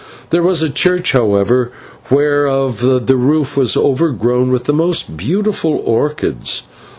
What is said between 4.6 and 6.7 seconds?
the most beautiful orchids.